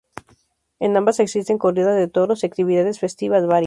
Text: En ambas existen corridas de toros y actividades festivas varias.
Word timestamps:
En 0.79 0.97
ambas 0.97 1.19
existen 1.19 1.59
corridas 1.59 1.95
de 1.95 2.07
toros 2.07 2.41
y 2.43 2.47
actividades 2.47 2.97
festivas 2.99 3.45
varias. 3.45 3.59